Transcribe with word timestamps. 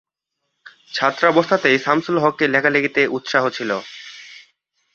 ছাত্রাবস্থাতেই 0.93 1.77
সামসুল 1.79 2.17
হকের 2.19 2.49
লেখালেখিতে 2.49 3.01
উৎসাহ 3.07 3.43
ছিল। 3.49 3.71